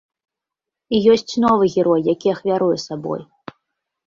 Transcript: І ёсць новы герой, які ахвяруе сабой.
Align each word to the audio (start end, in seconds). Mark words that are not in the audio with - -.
І 0.95 1.01
ёсць 1.15 1.33
новы 1.43 1.69
герой, 1.75 2.01
які 2.13 2.33
ахвяруе 2.35 2.77
сабой. 2.87 3.21